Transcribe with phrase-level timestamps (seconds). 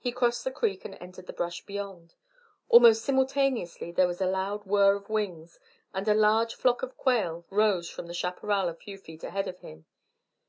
[0.00, 2.16] He crossed the creek and entered the brush beyond.
[2.68, 5.60] Almost simultaneously there was a loud whirr of wings,
[5.92, 9.60] and a large flock of quail rose from the chaparral a few feet ahead of
[9.60, 9.86] him.